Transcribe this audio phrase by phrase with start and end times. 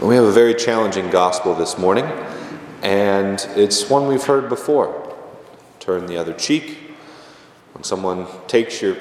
[0.00, 2.06] We have a very challenging gospel this morning,
[2.82, 5.14] and it's one we've heard before.
[5.78, 6.78] Turn the other cheek.
[7.74, 8.96] When someone takes your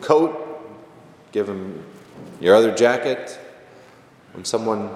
[0.00, 0.62] coat,
[1.32, 1.84] give them
[2.40, 3.38] your other jacket.
[4.32, 4.88] When someone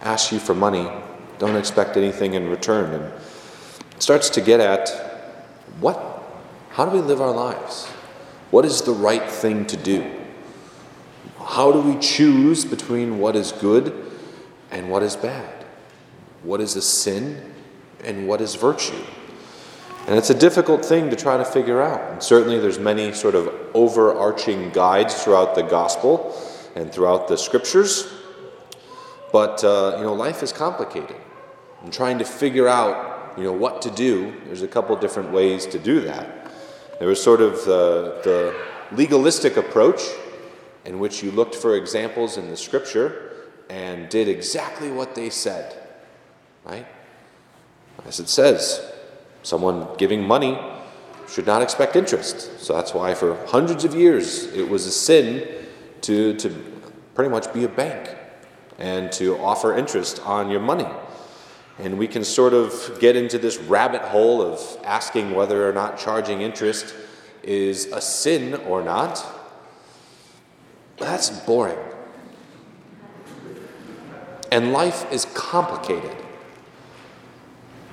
[0.00, 0.90] asks you for money,
[1.38, 2.94] don't expect anything in return.
[2.94, 3.04] And
[3.92, 4.88] it starts to get at
[5.78, 6.22] what,
[6.70, 7.84] how do we live our lives?
[8.50, 10.10] What is the right thing to do?
[11.38, 14.04] How do we choose between what is good
[14.76, 15.64] and what is bad,
[16.42, 17.54] what is a sin
[18.04, 19.02] and what is virtue.
[20.06, 22.12] And it's a difficult thing to try to figure out.
[22.12, 26.38] And certainly there's many sort of overarching guides throughout the gospel
[26.76, 28.12] and throughout the scriptures.
[29.32, 31.16] But uh, you know, life is complicated.
[31.82, 35.64] And trying to figure out, you know, what to do, there's a couple different ways
[35.66, 36.52] to do that.
[36.98, 38.54] There was sort of the, the
[38.94, 40.02] legalistic approach
[40.84, 43.35] in which you looked for examples in the scripture
[43.68, 45.82] and did exactly what they said.
[46.64, 46.86] Right?
[48.04, 48.92] As it says,
[49.42, 50.58] someone giving money
[51.28, 52.60] should not expect interest.
[52.60, 55.66] So that's why for hundreds of years it was a sin
[56.02, 56.50] to, to
[57.14, 58.14] pretty much be a bank
[58.78, 60.86] and to offer interest on your money.
[61.78, 65.98] And we can sort of get into this rabbit hole of asking whether or not
[65.98, 66.94] charging interest
[67.42, 69.24] is a sin or not.
[70.96, 71.78] That's boring.
[74.50, 76.16] And life is complicated.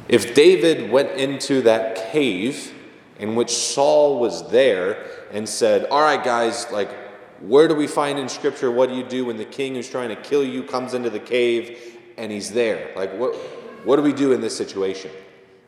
[0.07, 2.73] If David went into that cave
[3.19, 6.91] in which Saul was there and said, All right, guys, like,
[7.39, 10.09] where do we find in Scripture what do you do when the king who's trying
[10.09, 12.91] to kill you comes into the cave and he's there?
[12.95, 13.35] Like, what,
[13.83, 15.11] what do we do in this situation?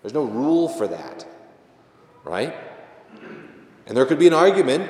[0.02, 1.26] There's no rule for that,
[2.24, 2.56] right?
[3.88, 4.90] And there could be an argument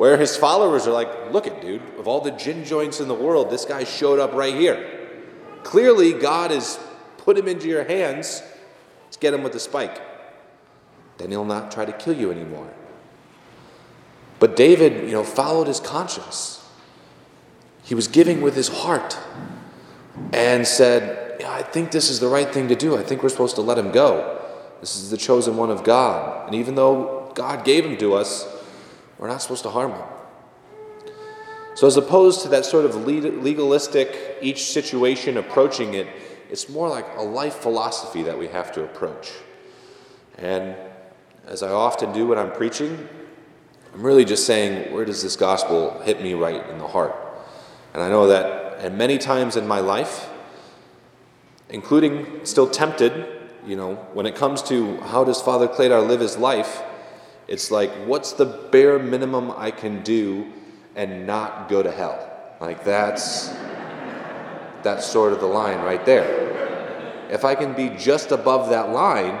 [0.00, 3.14] where his followers are like, look at dude, of all the gin joints in the
[3.14, 4.98] world, this guy showed up right here.
[5.62, 6.80] Clearly, God has
[7.18, 8.42] put him into your hands
[9.10, 10.00] to get him with the spike.
[11.18, 12.72] Then he'll not try to kill you anymore.
[14.38, 16.66] But David, you know, followed his conscience.
[17.82, 19.18] He was giving with his heart
[20.32, 22.96] and said, yeah, I think this is the right thing to do.
[22.96, 24.42] I think we're supposed to let him go.
[24.80, 26.46] This is the chosen one of God.
[26.46, 28.56] And even though God gave him to us,
[29.20, 30.02] we're not supposed to harm him.
[31.74, 36.08] So, as opposed to that sort of legalistic, each situation approaching it,
[36.50, 39.30] it's more like a life philosophy that we have to approach.
[40.38, 40.74] And
[41.46, 43.08] as I often do when I'm preaching,
[43.92, 47.14] I'm really just saying, where does this gospel hit me right in the heart?
[47.92, 50.30] And I know that and many times in my life,
[51.68, 53.26] including still tempted,
[53.66, 56.82] you know, when it comes to how does Father Cladar live his life,
[57.50, 60.46] it's like, what's the bare minimum I can do
[60.94, 62.26] and not go to hell?
[62.60, 63.48] Like that's
[64.82, 67.28] that's sort of the line right there.
[67.28, 69.38] If I can be just above that line,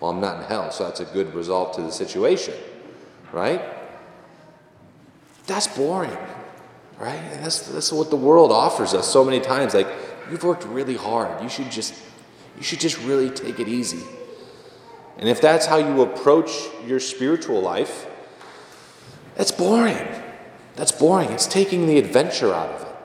[0.00, 2.54] well, I'm not in hell, so that's a good result to the situation,
[3.32, 3.62] right?
[5.46, 6.16] That's boring,
[6.98, 7.20] right?
[7.32, 9.74] And that's, that's what the world offers us so many times.
[9.74, 9.88] Like,
[10.30, 11.42] you've worked really hard.
[11.42, 11.94] You should just,
[12.56, 14.02] you should just really take it easy.
[15.18, 16.50] And if that's how you approach
[16.86, 18.06] your spiritual life,
[19.34, 20.06] that's boring.
[20.76, 21.30] That's boring.
[21.30, 22.96] It's taking the adventure out of it.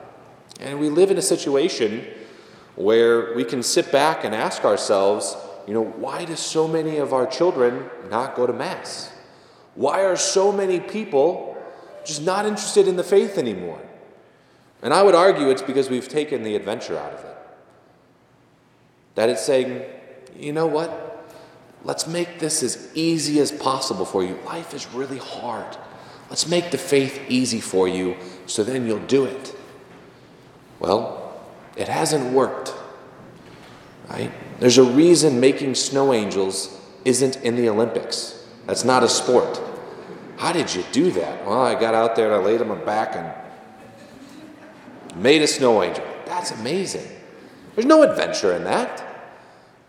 [0.60, 2.06] And we live in a situation
[2.76, 5.36] where we can sit back and ask ourselves,
[5.66, 9.12] you know, why do so many of our children not go to Mass?
[9.74, 11.56] Why are so many people
[12.04, 13.80] just not interested in the faith anymore?
[14.82, 17.36] And I would argue it's because we've taken the adventure out of it.
[19.14, 19.82] That it's saying,
[20.36, 21.11] you know what?
[21.84, 24.38] Let's make this as easy as possible for you.
[24.44, 25.76] Life is really hard.
[26.30, 28.16] Let's make the faith easy for you
[28.46, 29.54] so then you'll do it.
[30.78, 31.40] Well,
[31.76, 32.72] it hasn't worked.
[34.08, 34.32] Right?
[34.60, 38.46] There's a reason making snow angels isn't in the Olympics.
[38.66, 39.60] That's not a sport.
[40.36, 41.44] How did you do that?
[41.46, 43.32] Well, I got out there and I laid on my back and
[45.20, 46.04] made a snow angel.
[46.26, 47.08] That's amazing.
[47.74, 49.11] There's no adventure in that.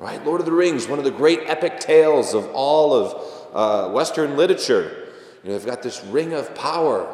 [0.03, 0.21] Right?
[0.25, 4.35] Lord of the Rings, one of the great epic tales of all of uh, Western
[4.35, 5.07] literature.
[5.41, 7.07] You know, they've got this ring of power.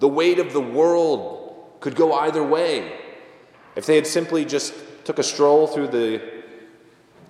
[0.00, 2.92] The weight of the world could go either way.
[3.74, 4.74] If they had simply just
[5.04, 6.20] took a stroll through the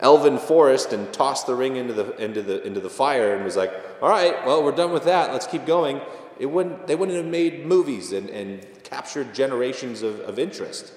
[0.00, 3.54] elven forest and tossed the ring into the, into the, into the fire and was
[3.54, 3.72] like,
[4.02, 6.00] all right, well, we're done with that, let's keep going,
[6.40, 10.92] it wouldn't, they wouldn't have made movies and, and captured generations of, of interest.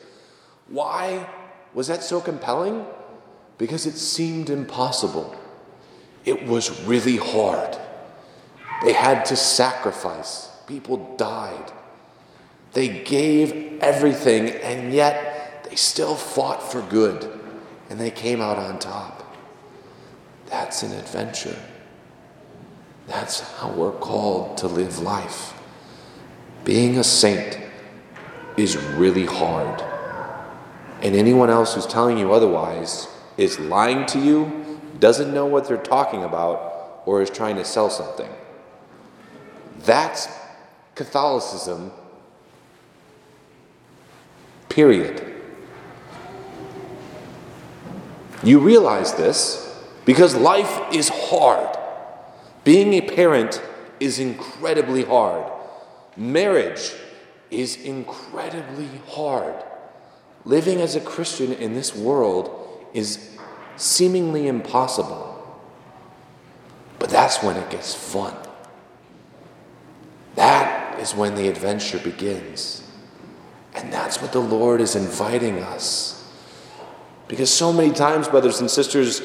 [0.68, 1.30] Why
[1.76, 2.88] was that so compelling?
[3.60, 5.36] Because it seemed impossible.
[6.26, 7.78] It was really hard.
[8.84, 11.72] They had to sacrifice, people died.
[12.74, 17.40] They gave everything, and yet they still fought for good
[17.90, 19.36] and they came out on top.
[20.46, 21.58] That's an adventure.
[23.08, 25.54] That's how we're called to live life.
[26.64, 27.60] Being a saint
[28.56, 29.82] is really hard.
[31.02, 33.08] And anyone else who's telling you otherwise
[33.40, 37.90] is lying to you, doesn't know what they're talking about, or is trying to sell
[37.90, 38.30] something.
[39.80, 40.28] That's
[40.94, 41.92] Catholicism,
[44.68, 45.42] period.
[48.44, 51.78] You realize this because life is hard.
[52.66, 53.62] Being a parent
[54.02, 55.50] is incredibly hard.
[56.18, 56.92] Marriage
[57.50, 59.56] is incredibly hard.
[60.44, 63.38] Living as a Christian in this world is
[63.78, 65.28] seemingly impossible.
[67.00, 68.36] But that's when it gets fun.
[70.36, 72.84] That is when the adventure begins.
[73.74, 76.16] And that's what the Lord is inviting us.
[77.28, 79.22] Because so many times, brothers and sisters,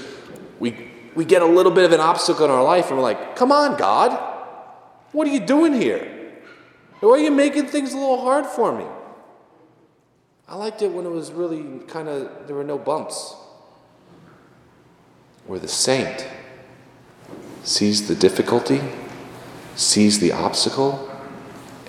[0.61, 3.35] we, we get a little bit of an obstacle in our life and we're like,
[3.35, 4.13] come on, God,
[5.13, 6.11] what are you doing here?
[7.01, 8.87] Why are you making things a little hard for me?
[10.49, 13.35] I liked it when it was really kind of, there were no bumps.
[15.47, 16.27] Where the saint
[17.63, 18.81] sees the difficulty,
[19.75, 21.11] sees the obstacle,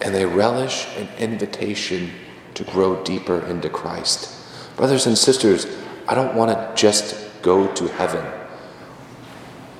[0.02, 2.12] and they relish an invitation
[2.54, 4.31] to grow deeper into Christ.
[4.75, 5.68] Brothers and sisters,
[6.07, 8.25] I don't want to just go to heaven.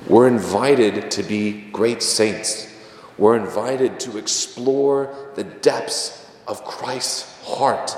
[0.06, 2.72] We're invited to be great saints.
[3.18, 7.96] We're invited to explore the depths of Christ's heart.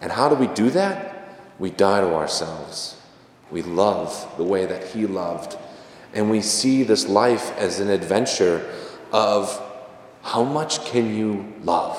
[0.00, 1.38] And how do we do that?
[1.58, 2.96] We die to ourselves.
[3.52, 5.56] We love the way that He loved.
[6.14, 8.68] And we see this life as an adventure
[9.12, 9.60] of
[10.22, 11.98] how much can you love?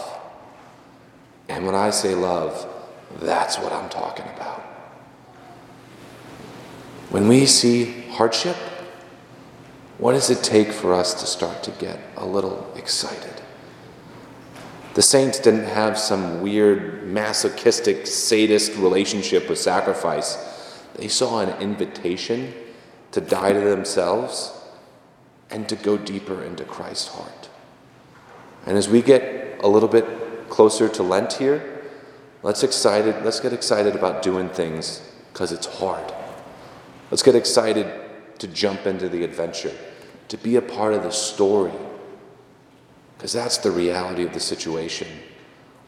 [1.47, 2.67] And when I say love,
[3.19, 4.61] that's what I'm talking about.
[7.09, 8.55] When we see hardship,
[9.99, 13.41] what does it take for us to start to get a little excited?
[14.95, 20.52] The saints didn't have some weird, masochistic, sadist relationship with sacrifice.
[20.95, 22.53] They saw an invitation
[23.11, 24.51] to die to themselves
[25.49, 27.49] and to go deeper into Christ's heart.
[28.65, 31.81] And as we get a little bit closer to Lent here,
[32.41, 35.01] let's excited, let's get excited about doing things
[35.31, 36.13] because it's hard.
[37.11, 37.87] Let's get excited
[38.39, 39.73] to jump into the adventure,
[40.29, 41.71] to be a part of the story.
[43.17, 45.07] Because that's the reality of the situation.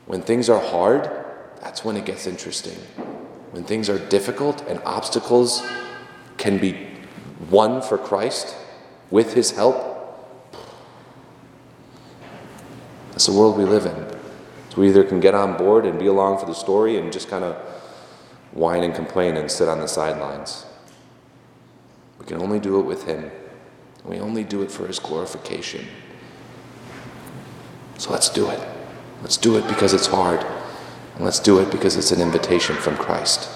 [0.06, 1.10] When things are hard,
[1.62, 2.78] that's when it gets interesting.
[3.56, 5.64] When things are difficult and obstacles
[6.36, 6.76] can be
[7.50, 8.54] won for Christ
[9.10, 9.78] with His help,
[13.12, 14.20] that's the world we live in.
[14.72, 17.30] So we either can get on board and be along for the story and just
[17.30, 17.56] kind of
[18.52, 20.66] whine and complain and sit on the sidelines.
[22.20, 23.32] We can only do it with Him.
[24.04, 25.86] We only do it for His glorification.
[28.00, 28.60] So let's do it.
[29.22, 30.46] Let's do it because it's hard.
[31.16, 33.50] And let's do it because it's an invitation from Christ.